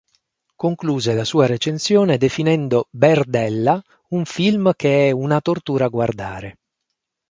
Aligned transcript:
Concluse 0.55 1.13
la 1.13 1.23
sua 1.23 1.45
recensione 1.45 2.17
definendo 2.17 2.87
"Berdella" 2.89 3.79
un 4.15 4.25
film 4.25 4.73
che 4.75 5.09
è 5.09 5.11
"una 5.11 5.39
tortura 5.41 5.89
guardare". 5.89 6.57